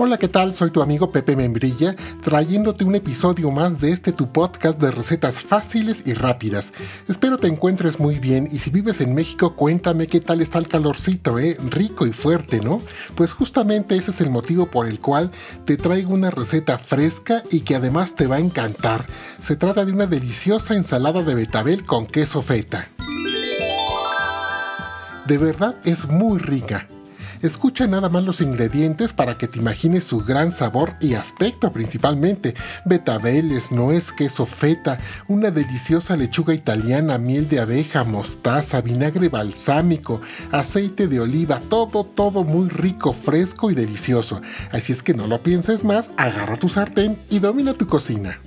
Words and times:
Hola, 0.00 0.16
¿qué 0.16 0.28
tal? 0.28 0.54
Soy 0.54 0.70
tu 0.70 0.80
amigo 0.80 1.10
Pepe 1.10 1.34
Membrilla, 1.34 1.96
trayéndote 2.22 2.84
un 2.84 2.94
episodio 2.94 3.50
más 3.50 3.80
de 3.80 3.90
este 3.90 4.12
tu 4.12 4.30
podcast 4.30 4.80
de 4.80 4.92
recetas 4.92 5.42
fáciles 5.42 6.04
y 6.06 6.14
rápidas. 6.14 6.72
Espero 7.08 7.36
te 7.36 7.48
encuentres 7.48 7.98
muy 7.98 8.20
bien 8.20 8.48
y 8.52 8.58
si 8.58 8.70
vives 8.70 9.00
en 9.00 9.12
México, 9.12 9.56
cuéntame 9.56 10.06
qué 10.06 10.20
tal 10.20 10.40
está 10.40 10.60
el 10.60 10.68
calorcito, 10.68 11.40
¿eh? 11.40 11.56
Rico 11.68 12.06
y 12.06 12.12
fuerte, 12.12 12.60
¿no? 12.60 12.80
Pues 13.16 13.32
justamente 13.32 13.96
ese 13.96 14.12
es 14.12 14.20
el 14.20 14.30
motivo 14.30 14.66
por 14.66 14.86
el 14.86 15.00
cual 15.00 15.32
te 15.64 15.76
traigo 15.76 16.14
una 16.14 16.30
receta 16.30 16.78
fresca 16.78 17.42
y 17.50 17.62
que 17.62 17.74
además 17.74 18.14
te 18.14 18.28
va 18.28 18.36
a 18.36 18.40
encantar. 18.40 19.04
Se 19.40 19.56
trata 19.56 19.84
de 19.84 19.90
una 19.90 20.06
deliciosa 20.06 20.74
ensalada 20.74 21.24
de 21.24 21.34
betabel 21.34 21.82
con 21.82 22.06
queso 22.06 22.40
feta. 22.40 22.86
De 25.26 25.38
verdad 25.38 25.74
es 25.84 26.06
muy 26.06 26.38
rica. 26.38 26.86
Escucha 27.42 27.86
nada 27.86 28.08
más 28.08 28.24
los 28.24 28.40
ingredientes 28.40 29.12
para 29.12 29.38
que 29.38 29.46
te 29.46 29.58
imagines 29.58 30.04
su 30.04 30.18
gran 30.18 30.52
sabor 30.52 30.94
y 31.00 31.14
aspecto 31.14 31.70
principalmente. 31.70 32.54
Betabeles, 32.84 33.70
nuez, 33.70 34.10
queso 34.12 34.46
feta, 34.46 34.98
una 35.28 35.50
deliciosa 35.50 36.16
lechuga 36.16 36.54
italiana, 36.54 37.18
miel 37.18 37.48
de 37.48 37.60
abeja, 37.60 38.04
mostaza, 38.04 38.80
vinagre 38.80 39.28
balsámico, 39.28 40.20
aceite 40.50 41.06
de 41.06 41.20
oliva, 41.20 41.60
todo, 41.68 42.04
todo 42.04 42.44
muy 42.44 42.68
rico, 42.68 43.12
fresco 43.12 43.70
y 43.70 43.74
delicioso. 43.74 44.40
Así 44.72 44.92
es 44.92 45.02
que 45.02 45.14
no 45.14 45.26
lo 45.26 45.42
pienses 45.42 45.84
más, 45.84 46.10
agarra 46.16 46.56
tu 46.56 46.68
sartén 46.68 47.18
y 47.30 47.38
domina 47.38 47.74
tu 47.74 47.86
cocina. 47.86 48.40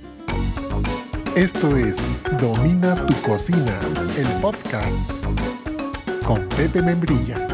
Esto 1.34 1.76
es 1.78 1.96
Domina 2.38 2.94
tu 3.06 3.14
cocina, 3.22 3.78
el 4.18 4.26
podcast 4.40 4.98
con 6.24 6.46
Pepe 6.50 6.82
Membrilla. 6.82 7.51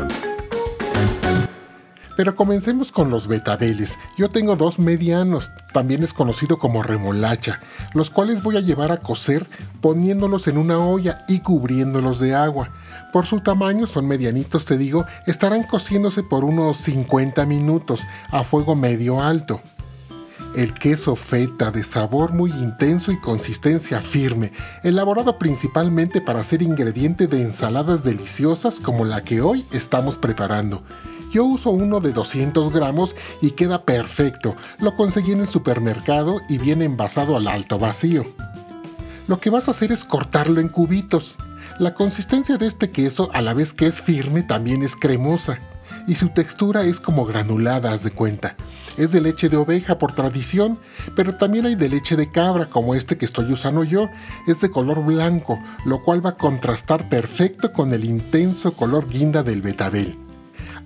Pero 2.19 2.35
comencemos 2.35 2.91
con 2.91 3.11
los 3.11 3.29
betabeles. 3.29 3.97
Yo 4.17 4.29
tengo 4.29 4.57
dos 4.57 4.81
medianos, 4.81 5.53
también 5.73 6.03
es 6.03 6.13
conocido 6.13 6.59
como 6.59 6.83
remolacha, 6.83 7.61
los 7.95 8.11
cuales 8.11 8.43
voy 8.43 8.57
a 8.57 8.61
llevar 8.61 8.91
a 8.91 8.97
cocer 8.97 9.47
poniéndolos 9.81 10.49
en 10.49 10.59
una 10.59 10.81
olla 10.81 11.25
y 11.29 11.39
cubriéndolos 11.39 12.19
de 12.19 12.35
agua. 12.35 12.71
Por 13.13 13.27
su 13.27 13.39
tamaño, 13.39 13.87
son 13.87 14.09
medianitos 14.09 14.65
te 14.65 14.77
digo, 14.77 15.07
estarán 15.29 15.63
cociéndose 15.63 16.25
por 16.25 16.43
unos 16.43 16.79
50 16.79 17.47
minutos 17.47 18.01
a 18.33 18.43
fuego 18.43 18.75
medio 18.75 19.23
alto. 19.23 19.61
El 20.57 20.75
queso 20.75 21.15
feta 21.15 21.71
de 21.71 21.85
sabor 21.85 22.33
muy 22.33 22.51
intenso 22.51 23.13
y 23.13 23.21
consistencia 23.21 24.01
firme, 24.01 24.51
elaborado 24.83 25.39
principalmente 25.39 26.21
para 26.21 26.43
ser 26.43 26.63
ingrediente 26.63 27.29
de 27.29 27.43
ensaladas 27.43 28.03
deliciosas 28.03 28.81
como 28.81 29.05
la 29.05 29.23
que 29.23 29.41
hoy 29.41 29.65
estamos 29.71 30.17
preparando. 30.17 30.83
Yo 31.31 31.45
uso 31.45 31.71
uno 31.71 32.01
de 32.01 32.13
200 32.13 32.73
gramos 32.73 33.15
y 33.43 33.51
queda 33.51 33.83
perfecto. 33.83 34.57
Lo 34.79 34.95
conseguí 34.95 35.33
en 35.33 35.41
el 35.41 35.49
supermercado 35.49 36.41
y 36.49 36.57
viene 36.57 36.87
envasado 36.87 37.37
al 37.37 37.49
alto 37.49 37.79
vacío. 37.79 38.25
Lo 39.27 39.39
que 39.39 39.51
vas 39.51 39.69
a 39.69 39.73
hacer 39.73 39.93
es 39.93 40.07
cortarlo 40.07 40.61
en 40.61 40.69
cubitos. 40.69 41.37
La 41.79 41.93
consistencia 41.93 42.57
de 42.57 42.67
este 42.67 42.91
queso, 42.91 43.31
a 43.35 43.43
la 43.43 43.53
vez 43.53 43.75
que 43.75 43.87
es 43.87 44.01
firme, 44.01 44.43
también 44.43 44.83
es 44.83 44.97
cremosa. 44.97 45.59
Y 46.07 46.15
su 46.15 46.31
textura 46.31 46.85
es 46.85 46.99
como 46.99 47.27
granulada, 47.27 47.93
haz 47.93 48.05
de 48.05 48.11
cuenta. 48.11 48.57
Es 48.97 49.13
de 49.13 49.21
leche 49.21 49.51
de 49.51 49.59
oveja 49.59 49.99
por 49.99 50.13
tradición, 50.13 50.79
pero 51.15 51.37
también 51.37 51.67
hay 51.67 51.75
de 51.75 51.91
leche 51.91 52.17
de 52.17 52.33
cabra, 52.33 52.67
como 52.67 52.95
este 52.95 53.19
que 53.19 53.27
estoy 53.27 53.53
usando 53.53 53.85
yo. 53.85 54.09
Es 54.47 54.63
de 54.63 54.71
color 54.71 55.05
blanco, 55.05 55.59
lo 55.85 56.03
cual 56.03 56.25
va 56.25 56.31
a 56.31 56.37
contrastar 56.37 57.11
perfecto 57.11 57.75
con 57.75 57.93
el 57.93 58.07
intenso 58.07 58.73
color 58.73 59.07
guinda 59.09 59.43
del 59.43 59.61
betabel. 59.61 60.28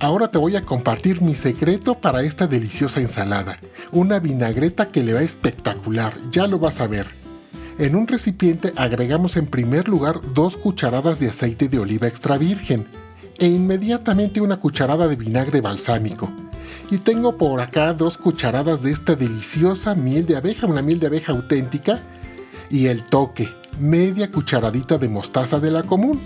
Ahora 0.02 0.32
te 0.32 0.36
voy 0.36 0.56
a 0.56 0.62
compartir 0.62 1.22
mi 1.22 1.36
secreto 1.36 1.94
para 1.94 2.24
esta 2.24 2.48
deliciosa 2.48 3.00
ensalada. 3.00 3.60
Una 3.92 4.18
vinagreta 4.18 4.88
que 4.88 5.00
le 5.00 5.14
va 5.14 5.22
espectacular, 5.22 6.12
ya 6.32 6.48
lo 6.48 6.58
vas 6.58 6.80
a 6.80 6.88
ver. 6.88 7.06
En 7.78 7.94
un 7.94 8.08
recipiente 8.08 8.72
agregamos 8.76 9.36
en 9.36 9.46
primer 9.46 9.88
lugar 9.88 10.20
dos 10.34 10.56
cucharadas 10.56 11.20
de 11.20 11.28
aceite 11.28 11.68
de 11.68 11.78
oliva 11.78 12.08
extra 12.08 12.36
virgen 12.36 12.88
e 13.38 13.46
inmediatamente 13.46 14.40
una 14.40 14.56
cucharada 14.56 15.06
de 15.06 15.14
vinagre 15.14 15.60
balsámico. 15.60 16.32
Y 16.90 16.98
tengo 16.98 17.38
por 17.38 17.60
acá 17.60 17.94
dos 17.94 18.18
cucharadas 18.18 18.82
de 18.82 18.90
esta 18.90 19.14
deliciosa 19.14 19.94
miel 19.94 20.26
de 20.26 20.34
abeja, 20.34 20.66
una 20.66 20.82
miel 20.82 20.98
de 20.98 21.06
abeja 21.06 21.30
auténtica, 21.30 22.00
y 22.70 22.86
el 22.86 23.04
toque, 23.04 23.48
media 23.78 24.32
cucharadita 24.32 24.98
de 24.98 25.08
mostaza 25.08 25.60
de 25.60 25.70
la 25.70 25.84
común, 25.84 26.20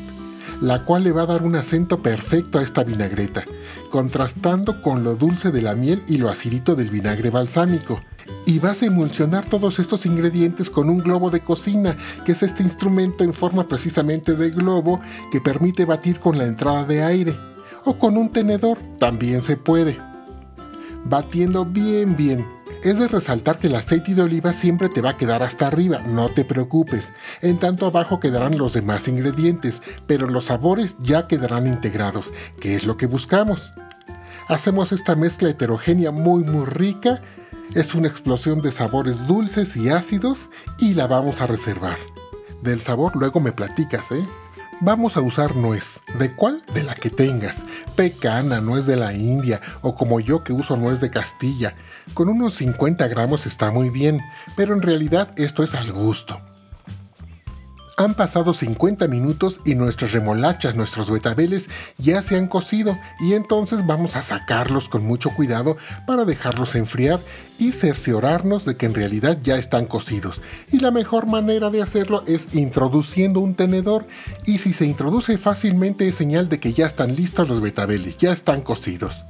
la 0.62 0.82
cual 0.86 1.04
le 1.04 1.12
va 1.12 1.24
a 1.24 1.26
dar 1.26 1.42
un 1.42 1.56
acento 1.56 2.00
perfecto 2.00 2.58
a 2.58 2.62
esta 2.62 2.82
vinagreta 2.82 3.44
contrastando 3.86 4.82
con 4.82 5.04
lo 5.04 5.16
dulce 5.16 5.50
de 5.50 5.62
la 5.62 5.74
miel 5.74 6.02
y 6.08 6.18
lo 6.18 6.28
acidito 6.28 6.74
del 6.74 6.90
vinagre 6.90 7.30
balsámico. 7.30 8.00
Y 8.44 8.58
vas 8.58 8.82
a 8.82 8.86
emulsionar 8.86 9.44
todos 9.44 9.78
estos 9.78 10.06
ingredientes 10.06 10.70
con 10.70 10.90
un 10.90 10.98
globo 10.98 11.30
de 11.30 11.40
cocina, 11.40 11.96
que 12.24 12.32
es 12.32 12.42
este 12.42 12.62
instrumento 12.62 13.24
en 13.24 13.32
forma 13.32 13.66
precisamente 13.68 14.34
de 14.34 14.50
globo 14.50 15.00
que 15.30 15.40
permite 15.40 15.84
batir 15.84 16.18
con 16.20 16.38
la 16.38 16.44
entrada 16.44 16.84
de 16.84 17.02
aire. 17.02 17.36
O 17.84 17.98
con 17.98 18.16
un 18.16 18.30
tenedor, 18.30 18.78
también 18.98 19.42
se 19.42 19.56
puede. 19.56 19.98
Batiendo 21.04 21.64
bien 21.64 22.16
bien, 22.16 22.44
es 22.82 22.98
de 22.98 23.08
resaltar 23.08 23.58
que 23.58 23.66
el 23.66 23.74
aceite 23.74 24.14
de 24.14 24.22
oliva 24.22 24.52
siempre 24.52 24.88
te 24.88 25.00
va 25.00 25.10
a 25.10 25.16
quedar 25.16 25.42
hasta 25.42 25.66
arriba, 25.66 26.00
no 26.06 26.28
te 26.28 26.44
preocupes. 26.44 27.12
En 27.42 27.58
tanto 27.58 27.86
abajo 27.86 28.20
quedarán 28.20 28.58
los 28.58 28.72
demás 28.72 29.08
ingredientes, 29.08 29.82
pero 30.06 30.28
los 30.28 30.46
sabores 30.46 30.96
ya 31.00 31.26
quedarán 31.26 31.66
integrados, 31.66 32.32
que 32.60 32.76
es 32.76 32.84
lo 32.84 32.96
que 32.96 33.06
buscamos. 33.06 33.72
Hacemos 34.48 34.92
esta 34.92 35.16
mezcla 35.16 35.50
heterogénea 35.50 36.10
muy 36.10 36.44
muy 36.44 36.66
rica, 36.66 37.20
es 37.74 37.94
una 37.94 38.08
explosión 38.08 38.62
de 38.62 38.70
sabores 38.70 39.26
dulces 39.26 39.76
y 39.76 39.90
ácidos 39.90 40.50
y 40.78 40.94
la 40.94 41.06
vamos 41.06 41.40
a 41.40 41.46
reservar. 41.46 41.98
Del 42.62 42.80
sabor 42.80 43.16
luego 43.16 43.40
me 43.40 43.52
platicas, 43.52 44.12
¿eh? 44.12 44.26
Vamos 44.80 45.16
a 45.16 45.22
usar 45.22 45.56
nuez. 45.56 46.00
¿De 46.18 46.34
cuál? 46.34 46.62
De 46.74 46.82
la 46.82 46.94
que 46.94 47.08
tengas. 47.08 47.64
Pecana, 47.94 48.60
nuez 48.60 48.84
de 48.84 48.96
la 48.96 49.14
India 49.14 49.62
o 49.80 49.94
como 49.94 50.20
yo 50.20 50.44
que 50.44 50.52
uso 50.52 50.76
nuez 50.76 51.00
de 51.00 51.10
Castilla. 51.10 51.74
Con 52.12 52.28
unos 52.28 52.54
50 52.56 53.08
gramos 53.08 53.46
está 53.46 53.70
muy 53.70 53.88
bien, 53.88 54.20
pero 54.54 54.74
en 54.74 54.82
realidad 54.82 55.30
esto 55.36 55.62
es 55.62 55.74
al 55.74 55.92
gusto. 55.92 56.38
Han 57.98 58.12
pasado 58.12 58.52
50 58.52 59.08
minutos 59.08 59.60
y 59.64 59.74
nuestras 59.74 60.12
remolachas, 60.12 60.74
nuestros 60.74 61.10
betabeles 61.10 61.70
ya 61.96 62.20
se 62.20 62.36
han 62.36 62.46
cocido 62.46 62.98
y 63.20 63.32
entonces 63.32 63.86
vamos 63.86 64.16
a 64.16 64.22
sacarlos 64.22 64.90
con 64.90 65.02
mucho 65.02 65.30
cuidado 65.30 65.78
para 66.06 66.26
dejarlos 66.26 66.74
enfriar 66.74 67.20
y 67.58 67.72
cerciorarnos 67.72 68.66
de 68.66 68.76
que 68.76 68.84
en 68.84 68.92
realidad 68.92 69.38
ya 69.42 69.56
están 69.56 69.86
cocidos. 69.86 70.42
Y 70.70 70.80
la 70.80 70.90
mejor 70.90 71.24
manera 71.24 71.70
de 71.70 71.80
hacerlo 71.80 72.22
es 72.26 72.54
introduciendo 72.54 73.40
un 73.40 73.54
tenedor 73.54 74.06
y 74.44 74.58
si 74.58 74.74
se 74.74 74.84
introduce 74.84 75.38
fácilmente 75.38 76.06
es 76.06 76.16
señal 76.16 76.50
de 76.50 76.60
que 76.60 76.74
ya 76.74 76.86
están 76.86 77.16
listos 77.16 77.48
los 77.48 77.62
betabeles, 77.62 78.18
ya 78.18 78.30
están 78.30 78.60
cocidos. 78.60 79.24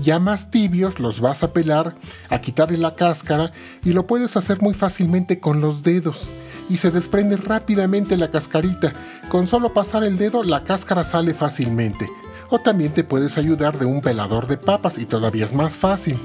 Ya 0.00 0.18
más 0.18 0.50
tibios 0.50 0.98
los 0.98 1.20
vas 1.20 1.42
a 1.42 1.52
pelar, 1.52 1.94
a 2.30 2.40
quitarle 2.40 2.78
la 2.78 2.94
cáscara 2.94 3.52
y 3.84 3.92
lo 3.92 4.06
puedes 4.06 4.38
hacer 4.38 4.62
muy 4.62 4.72
fácilmente 4.72 5.40
con 5.40 5.60
los 5.60 5.82
dedos 5.82 6.32
y 6.68 6.76
se 6.76 6.90
desprende 6.90 7.36
rápidamente 7.36 8.16
la 8.16 8.30
cascarita. 8.30 8.92
Con 9.28 9.46
solo 9.46 9.72
pasar 9.72 10.04
el 10.04 10.18
dedo 10.18 10.42
la 10.42 10.64
cáscara 10.64 11.04
sale 11.04 11.34
fácilmente. 11.34 12.08
O 12.50 12.58
también 12.58 12.92
te 12.92 13.04
puedes 13.04 13.38
ayudar 13.38 13.78
de 13.78 13.86
un 13.86 14.00
pelador 14.00 14.46
de 14.46 14.56
papas 14.56 14.98
y 14.98 15.06
todavía 15.06 15.46
es 15.46 15.54
más 15.54 15.76
fácil. 15.76 16.18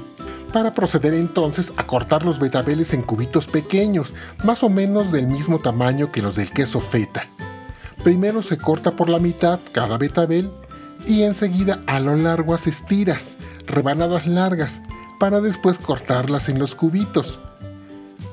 Para 0.52 0.74
proceder 0.74 1.14
entonces 1.14 1.72
a 1.76 1.86
cortar 1.86 2.24
los 2.24 2.38
betabeles 2.38 2.94
en 2.94 3.02
cubitos 3.02 3.46
pequeños, 3.46 4.14
más 4.44 4.62
o 4.62 4.68
menos 4.68 5.12
del 5.12 5.26
mismo 5.26 5.58
tamaño 5.58 6.10
que 6.10 6.22
los 6.22 6.34
del 6.34 6.50
queso 6.50 6.80
feta. 6.80 7.26
Primero 8.02 8.42
se 8.42 8.56
corta 8.58 8.92
por 8.92 9.08
la 9.08 9.18
mitad 9.18 9.58
cada 9.72 9.98
betabel 9.98 10.50
y 11.06 11.22
enseguida 11.22 11.80
a 11.86 12.00
lo 12.00 12.16
largo 12.16 12.54
haces 12.54 12.84
tiras, 12.86 13.36
rebanadas 13.66 14.26
largas, 14.26 14.80
para 15.18 15.40
después 15.40 15.78
cortarlas 15.78 16.48
en 16.48 16.58
los 16.58 16.74
cubitos. 16.74 17.40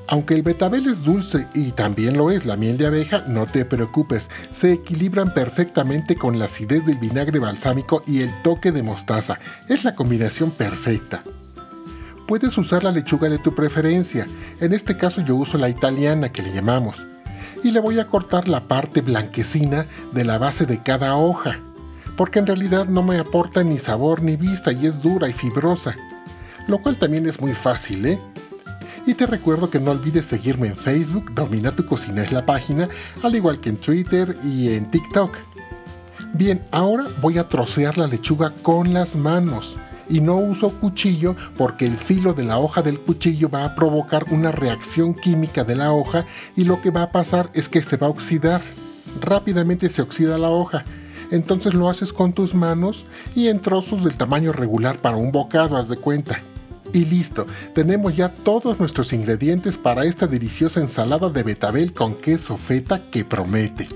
Aunque 0.08 0.36
el 0.36 0.44
betabel 0.44 0.88
es 0.88 1.04
dulce 1.04 1.48
y 1.56 1.72
también 1.72 2.16
lo 2.16 2.30
es 2.30 2.46
la 2.46 2.58
miel 2.58 2.78
de 2.78 2.86
abeja, 2.86 3.24
no 3.28 3.48
te 3.48 3.66
preocupes, 3.66 4.30
se 4.52 4.72
equilibran 4.72 5.34
perfectamente 5.34 6.16
con 6.16 6.38
la 6.38 6.46
acidez 6.46 6.86
del 6.86 6.98
vinagre 6.98 7.40
balsámico 7.40 8.04
y 8.06 8.22
el 8.22 8.30
toque 8.44 8.72
de 8.72 8.84
mostaza. 8.84 9.40
Es 9.68 9.84
la 9.84 9.96
combinación 9.96 10.52
perfecta. 10.52 11.24
Puedes 12.28 12.56
usar 12.58 12.84
la 12.84 12.92
lechuga 12.92 13.30
de 13.30 13.40
tu 13.40 13.56
preferencia, 13.56 14.28
en 14.60 14.74
este 14.74 14.96
caso 14.96 15.22
yo 15.22 15.36
uso 15.36 15.58
la 15.58 15.70
italiana 15.70 16.32
que 16.32 16.44
le 16.44 16.54
llamamos, 16.54 17.06
y 17.64 17.72
le 17.72 17.80
voy 17.80 18.00
a 18.00 18.08
cortar 18.08 18.48
la 18.48 18.68
parte 18.68 19.02
blanquecina 19.02 19.88
de 20.12 20.24
la 20.24 20.38
base 20.38 20.68
de 20.68 20.82
cada 20.82 21.16
hoja, 21.16 21.60
porque 22.16 22.40
en 22.40 22.48
realidad 22.48 22.86
no 22.86 23.02
me 23.02 23.18
aporta 23.18 23.64
ni 23.64 23.80
sabor 23.80 24.22
ni 24.22 24.38
vista 24.38 24.72
y 24.72 24.86
es 24.86 25.02
dura 25.02 25.30
y 25.30 25.34
fibrosa, 25.34 25.96
lo 26.68 26.80
cual 26.80 26.98
también 26.98 27.28
es 27.28 27.42
muy 27.42 27.54
fácil, 27.54 28.06
¿eh? 28.06 28.20
Y 29.08 29.14
te 29.14 29.28
recuerdo 29.28 29.70
que 29.70 29.80
no 29.80 29.92
olvides 29.92 30.26
seguirme 30.26 30.68
en 30.68 30.76
Facebook, 30.76 31.32
Domina 31.36 31.72
tu 31.72 31.86
cocina 31.86 32.24
es 32.24 32.32
la 32.32 32.46
página, 32.46 32.90
al 33.22 33.36
igual 33.36 33.60
que 33.60 33.70
en 33.70 33.78
Twitter 33.78 34.36
y 34.44 34.74
en 34.74 34.90
TikTok. 34.90 35.38
Bien, 36.34 36.66
ahora 36.72 37.06
voy 37.22 37.38
a 37.38 37.46
trocear 37.46 38.00
la 38.00 38.08
lechuga 38.08 38.52
con 38.64 38.94
las 38.94 39.16
manos 39.16 39.76
y 40.10 40.22
no 40.22 40.38
uso 40.38 40.70
cuchillo 40.70 41.36
porque 41.56 41.86
el 41.86 41.98
filo 41.98 42.34
de 42.34 42.44
la 42.44 42.58
hoja 42.58 42.82
del 42.82 43.00
cuchillo 43.00 43.48
va 43.48 43.64
a 43.64 43.76
provocar 43.76 44.26
una 44.32 44.52
reacción 44.52 45.14
química 45.14 45.64
de 45.64 45.76
la 45.76 45.92
hoja 45.92 46.26
y 46.56 46.64
lo 46.64 46.82
que 46.82 46.90
va 46.90 47.04
a 47.04 47.12
pasar 47.12 47.52
es 47.54 47.70
que 47.70 47.84
se 47.84 47.98
va 47.98 48.08
a 48.08 48.10
oxidar. 48.12 48.62
Rápidamente 49.22 49.88
se 49.90 50.02
oxida 50.02 50.40
la 50.40 50.50
hoja. 50.50 50.84
Entonces 51.30 51.76
lo 51.76 51.90
haces 51.90 52.12
con 52.12 52.34
tus 52.34 52.56
manos 52.56 53.06
y 53.36 53.50
en 53.50 53.60
trozos 53.60 54.04
del 54.04 54.18
tamaño 54.18 54.52
regular 54.52 54.98
para 54.98 55.16
un 55.16 55.32
bocado, 55.32 55.78
haz 55.78 55.90
de 55.90 55.98
cuenta. 55.98 56.42
Y 56.94 57.06
listo, 57.06 57.46
tenemos 57.74 58.16
ya 58.16 58.30
todos 58.30 58.80
nuestros 58.80 59.12
ingredientes 59.12 59.78
para 59.78 60.06
esta 60.06 60.28
deliciosa 60.28 60.80
ensalada 60.80 61.30
de 61.30 61.44
betabel 61.44 61.94
con 61.94 62.16
queso 62.16 62.58
feta 62.58 63.02
que 63.12 63.26
promete. 63.26 63.90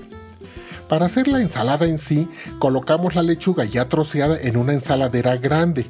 Para 0.88 1.06
hacer 1.06 1.28
la 1.28 1.40
ensalada 1.40 1.86
en 1.86 1.98
sí, 1.98 2.28
colocamos 2.58 3.14
la 3.14 3.22
lechuga 3.22 3.64
ya 3.64 3.88
troceada 3.88 4.36
en 4.40 4.56
una 4.56 4.72
ensaladera 4.72 5.36
grande. 5.36 5.86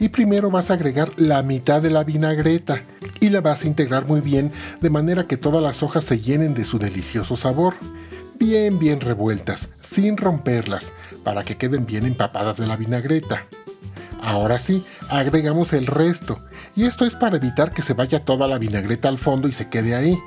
Y 0.00 0.08
primero 0.08 0.50
vas 0.50 0.70
a 0.70 0.74
agregar 0.74 1.12
la 1.16 1.42
mitad 1.42 1.80
de 1.80 1.90
la 1.90 2.02
vinagreta 2.02 2.82
y 3.20 3.30
la 3.30 3.40
vas 3.40 3.62
a 3.62 3.68
integrar 3.68 4.06
muy 4.06 4.20
bien 4.20 4.50
de 4.80 4.90
manera 4.90 5.26
que 5.26 5.36
todas 5.36 5.62
las 5.62 5.82
hojas 5.82 6.04
se 6.04 6.18
llenen 6.18 6.54
de 6.54 6.64
su 6.64 6.78
delicioso 6.78 7.36
sabor. 7.36 7.74
Bien, 8.38 8.78
bien 8.78 9.00
revueltas, 9.00 9.68
sin 9.80 10.16
romperlas, 10.16 10.92
para 11.24 11.44
que 11.44 11.56
queden 11.56 11.86
bien 11.86 12.04
empapadas 12.04 12.56
de 12.56 12.66
la 12.66 12.76
vinagreta. 12.76 13.46
Ahora 14.26 14.58
sí, 14.58 14.84
agregamos 15.08 15.72
el 15.72 15.86
resto, 15.86 16.40
y 16.74 16.84
esto 16.84 17.06
es 17.06 17.14
para 17.14 17.36
evitar 17.36 17.70
que 17.70 17.80
se 17.80 17.94
vaya 17.94 18.24
toda 18.24 18.48
la 18.48 18.58
vinagreta 18.58 19.08
al 19.08 19.18
fondo 19.18 19.46
y 19.46 19.52
se 19.52 19.68
quede 19.68 19.94
ahí 19.94 20.18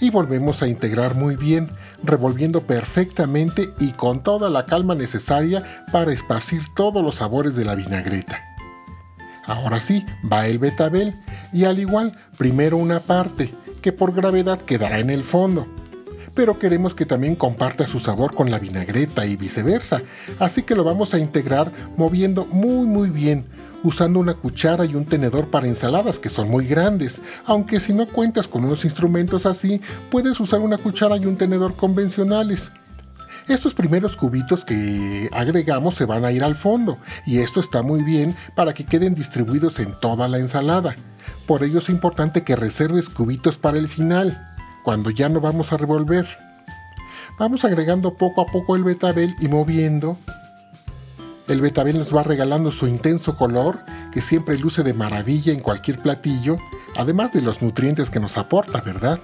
y 0.00 0.08
volvemos 0.08 0.62
a 0.62 0.68
integrar 0.68 1.14
muy 1.14 1.36
bien, 1.36 1.70
revolviendo 2.02 2.62
perfectamente 2.62 3.74
y 3.78 3.92
con 3.92 4.22
toda 4.22 4.48
la 4.48 4.64
calma 4.64 4.94
necesaria 4.94 5.62
para 5.92 6.12
esparcir 6.12 6.62
todos 6.74 7.02
los 7.02 7.16
sabores 7.16 7.54
de 7.54 7.66
la 7.66 7.74
vinagreta. 7.74 8.42
Ahora 9.44 9.78
sí, 9.78 10.06
va 10.32 10.46
el 10.46 10.58
betabel 10.58 11.14
y 11.52 11.64
al 11.64 11.80
igual, 11.80 12.16
primero 12.38 12.78
una 12.78 13.00
parte, 13.00 13.52
que 13.82 13.92
por 13.92 14.14
gravedad 14.14 14.58
quedará 14.58 15.00
en 15.00 15.10
el 15.10 15.22
fondo. 15.22 15.66
Pero 16.34 16.58
queremos 16.58 16.94
que 16.94 17.06
también 17.06 17.34
comparta 17.34 17.86
su 17.86 18.00
sabor 18.00 18.34
con 18.34 18.50
la 18.50 18.58
vinagreta 18.58 19.26
y 19.26 19.36
viceversa, 19.36 20.00
así 20.38 20.62
que 20.62 20.74
lo 20.74 20.84
vamos 20.84 21.12
a 21.12 21.18
integrar 21.18 21.72
moviendo 21.96 22.46
muy 22.46 22.86
muy 22.86 23.10
bien, 23.10 23.44
usando 23.82 24.18
una 24.18 24.34
cuchara 24.34 24.84
y 24.84 24.94
un 24.94 25.04
tenedor 25.04 25.48
para 25.48 25.66
ensaladas 25.66 26.18
que 26.18 26.30
son 26.30 26.48
muy 26.48 26.66
grandes, 26.66 27.20
aunque 27.44 27.80
si 27.80 27.92
no 27.92 28.06
cuentas 28.06 28.48
con 28.48 28.64
unos 28.64 28.84
instrumentos 28.84 29.44
así, 29.44 29.80
puedes 30.10 30.38
usar 30.40 30.60
una 30.60 30.78
cuchara 30.78 31.16
y 31.16 31.26
un 31.26 31.36
tenedor 31.36 31.76
convencionales. 31.76 32.70
Estos 33.48 33.74
primeros 33.74 34.16
cubitos 34.16 34.64
que 34.64 35.28
agregamos 35.32 35.96
se 35.96 36.04
van 36.04 36.24
a 36.24 36.30
ir 36.30 36.44
al 36.44 36.54
fondo 36.54 36.98
y 37.26 37.38
esto 37.38 37.58
está 37.58 37.82
muy 37.82 38.02
bien 38.02 38.36
para 38.54 38.72
que 38.72 38.84
queden 38.84 39.14
distribuidos 39.14 39.80
en 39.80 39.98
toda 39.98 40.28
la 40.28 40.38
ensalada. 40.38 40.94
Por 41.46 41.64
ello 41.64 41.80
es 41.80 41.88
importante 41.88 42.44
que 42.44 42.54
reserves 42.54 43.08
cubitos 43.08 43.58
para 43.58 43.78
el 43.78 43.88
final, 43.88 44.51
cuando 44.82 45.10
ya 45.10 45.28
no 45.28 45.40
vamos 45.40 45.72
a 45.72 45.76
revolver. 45.76 46.26
Vamos 47.38 47.64
agregando 47.64 48.14
poco 48.14 48.42
a 48.42 48.46
poco 48.46 48.76
el 48.76 48.84
betabel 48.84 49.34
y 49.40 49.48
moviendo 49.48 50.16
el 51.48 51.60
betabel 51.60 51.98
nos 51.98 52.14
va 52.14 52.22
regalando 52.22 52.70
su 52.70 52.86
intenso 52.86 53.36
color, 53.36 53.84
que 54.12 54.20
siempre 54.20 54.58
luce 54.58 54.82
de 54.82 54.94
maravilla 54.94 55.52
en 55.52 55.60
cualquier 55.60 55.98
platillo, 55.98 56.56
además 56.96 57.32
de 57.32 57.42
los 57.42 57.60
nutrientes 57.62 58.10
que 58.10 58.20
nos 58.20 58.38
aporta, 58.38 58.80
¿verdad? 58.80 59.18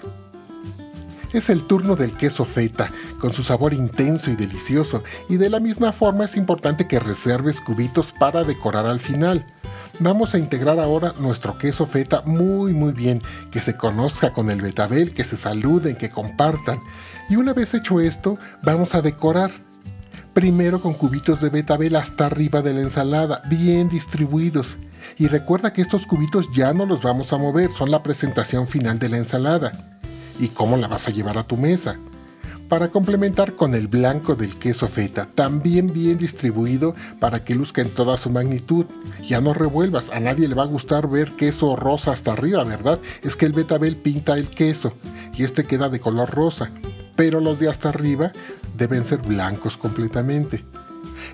Es 1.32 1.48
el 1.48 1.64
turno 1.64 1.94
del 1.94 2.16
queso 2.16 2.44
feta, 2.44 2.90
con 3.20 3.32
su 3.32 3.44
sabor 3.44 3.72
intenso 3.72 4.30
y 4.30 4.36
delicioso, 4.36 5.04
y 5.28 5.36
de 5.36 5.48
la 5.48 5.60
misma 5.60 5.92
forma 5.92 6.24
es 6.24 6.36
importante 6.36 6.88
que 6.88 6.98
reserves 6.98 7.60
cubitos 7.60 8.12
para 8.12 8.44
decorar 8.44 8.86
al 8.86 9.00
final. 9.00 9.46
Vamos 10.00 10.32
a 10.32 10.38
integrar 10.38 10.78
ahora 10.78 11.12
nuestro 11.18 11.58
queso 11.58 11.84
feta 11.84 12.22
muy 12.24 12.72
muy 12.72 12.92
bien, 12.92 13.20
que 13.50 13.60
se 13.60 13.76
conozca 13.76 14.32
con 14.32 14.48
el 14.48 14.62
betabel, 14.62 15.12
que 15.12 15.24
se 15.24 15.36
saluden, 15.36 15.96
que 15.96 16.08
compartan. 16.08 16.80
Y 17.28 17.34
una 17.34 17.52
vez 17.52 17.74
hecho 17.74 17.98
esto, 17.98 18.38
vamos 18.62 18.94
a 18.94 19.02
decorar 19.02 19.50
primero 20.34 20.80
con 20.80 20.94
cubitos 20.94 21.40
de 21.40 21.50
betabel 21.50 21.96
hasta 21.96 22.26
arriba 22.26 22.62
de 22.62 22.74
la 22.74 22.82
ensalada, 22.82 23.42
bien 23.50 23.88
distribuidos. 23.88 24.76
Y 25.16 25.26
recuerda 25.26 25.72
que 25.72 25.82
estos 25.82 26.06
cubitos 26.06 26.46
ya 26.54 26.72
no 26.72 26.86
los 26.86 27.02
vamos 27.02 27.32
a 27.32 27.38
mover, 27.38 27.70
son 27.76 27.90
la 27.90 28.04
presentación 28.04 28.68
final 28.68 29.00
de 29.00 29.08
la 29.08 29.16
ensalada. 29.16 29.72
¿Y 30.38 30.48
cómo 30.48 30.76
la 30.76 30.86
vas 30.86 31.08
a 31.08 31.10
llevar 31.10 31.38
a 31.38 31.42
tu 31.42 31.56
mesa? 31.56 31.98
Para 32.68 32.88
complementar 32.88 33.54
con 33.54 33.74
el 33.74 33.88
blanco 33.88 34.34
del 34.34 34.58
queso 34.58 34.88
feta, 34.88 35.26
también 35.34 35.90
bien 35.90 36.18
distribuido 36.18 36.94
para 37.18 37.42
que 37.42 37.54
luzca 37.54 37.80
en 37.80 37.88
toda 37.88 38.18
su 38.18 38.28
magnitud. 38.28 38.84
Ya 39.26 39.40
no 39.40 39.54
revuelvas, 39.54 40.10
a 40.10 40.20
nadie 40.20 40.48
le 40.48 40.54
va 40.54 40.64
a 40.64 40.66
gustar 40.66 41.08
ver 41.08 41.32
queso 41.32 41.76
rosa 41.76 42.12
hasta 42.12 42.32
arriba, 42.32 42.64
¿verdad? 42.64 42.98
Es 43.22 43.36
que 43.36 43.46
el 43.46 43.54
betabel 43.54 43.96
pinta 43.96 44.36
el 44.36 44.48
queso 44.48 44.92
y 45.34 45.44
este 45.44 45.64
queda 45.64 45.88
de 45.88 46.00
color 46.00 46.30
rosa. 46.30 46.70
Pero 47.16 47.40
los 47.40 47.58
de 47.58 47.70
hasta 47.70 47.88
arriba 47.88 48.32
deben 48.76 49.06
ser 49.06 49.22
blancos 49.22 49.78
completamente. 49.78 50.62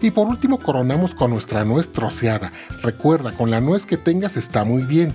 Y 0.01 0.13
por 0.13 0.29
último 0.29 0.59
coronamos 0.59 1.15
con 1.15 1.33
nuestra 1.33 1.65
nuez 1.65 1.93
troceada. 1.93 2.53
Recuerda, 2.81 3.33
con 3.33 3.51
la 3.51 3.61
nuez 3.61 3.87
que 3.87 3.97
tengas 3.97 4.37
está 4.37 4.65
muy 4.65 4.85
bien. 4.85 5.13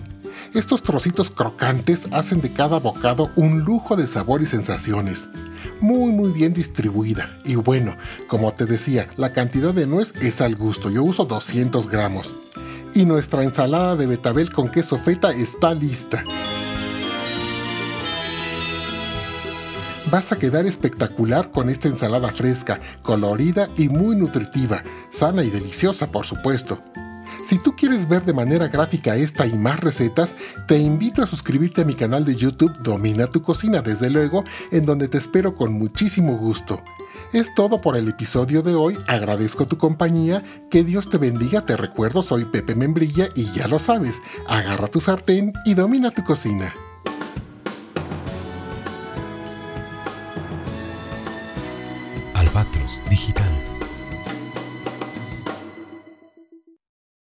Estos 0.53 0.83
trocitos 0.83 1.31
crocantes 1.31 2.07
hacen 2.11 2.41
de 2.41 2.51
cada 2.51 2.79
bocado 2.79 3.31
un 3.37 3.61
lujo 3.61 3.95
de 3.95 4.07
sabor 4.07 4.41
y 4.41 4.47
sensaciones. 4.47 5.29
Muy 5.79 6.11
muy 6.11 6.31
bien 6.31 6.53
distribuida. 6.53 7.35
Y 7.45 7.55
bueno, 7.55 7.95
como 8.27 8.53
te 8.53 8.65
decía, 8.65 9.07
la 9.17 9.33
cantidad 9.33 9.73
de 9.73 9.87
nuez 9.87 10.13
es 10.21 10.41
al 10.41 10.55
gusto. 10.55 10.89
Yo 10.89 11.03
uso 11.03 11.25
200 11.25 11.89
gramos. 11.89 12.35
Y 12.93 13.05
nuestra 13.05 13.43
ensalada 13.43 13.95
de 13.95 14.07
betabel 14.07 14.51
con 14.51 14.69
queso 14.69 14.97
feta 14.97 15.31
está 15.31 15.73
lista. 15.73 16.23
vas 20.09 20.31
a 20.31 20.39
quedar 20.39 20.65
espectacular 20.65 21.51
con 21.51 21.69
esta 21.69 21.87
ensalada 21.87 22.29
fresca, 22.29 22.79
colorida 23.03 23.69
y 23.77 23.89
muy 23.89 24.15
nutritiva, 24.15 24.83
sana 25.11 25.43
y 25.43 25.49
deliciosa 25.49 26.11
por 26.11 26.25
supuesto. 26.25 26.79
Si 27.43 27.57
tú 27.57 27.75
quieres 27.75 28.07
ver 28.07 28.25
de 28.25 28.33
manera 28.33 28.67
gráfica 28.67 29.15
esta 29.15 29.45
y 29.45 29.53
más 29.53 29.79
recetas, 29.79 30.35
te 30.67 30.77
invito 30.77 31.23
a 31.23 31.27
suscribirte 31.27 31.81
a 31.81 31.85
mi 31.85 31.95
canal 31.95 32.25
de 32.25 32.35
YouTube 32.35 32.77
Domina 32.83 33.27
tu 33.27 33.41
cocina, 33.41 33.81
desde 33.81 34.09
luego, 34.09 34.43
en 34.71 34.85
donde 34.85 35.07
te 35.07 35.17
espero 35.17 35.55
con 35.55 35.73
muchísimo 35.73 36.37
gusto. 36.37 36.81
Es 37.31 37.53
todo 37.53 37.79
por 37.79 37.95
el 37.95 38.07
episodio 38.07 38.61
de 38.61 38.73
hoy, 38.73 38.97
agradezco 39.07 39.67
tu 39.67 39.77
compañía, 39.77 40.43
que 40.69 40.83
Dios 40.83 41.09
te 41.09 41.17
bendiga, 41.17 41.65
te 41.65 41.77
recuerdo 41.77 42.23
soy 42.23 42.45
Pepe 42.45 42.75
Membrilla 42.75 43.29
y 43.35 43.45
ya 43.51 43.67
lo 43.67 43.77
sabes, 43.77 44.15
agarra 44.47 44.87
tu 44.87 44.99
sartén 44.99 45.53
y 45.65 45.75
domina 45.75 46.11
tu 46.11 46.23
cocina. 46.23 46.73